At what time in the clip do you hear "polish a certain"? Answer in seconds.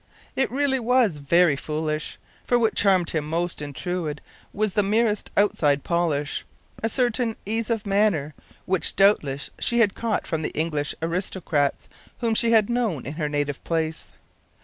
5.83-7.35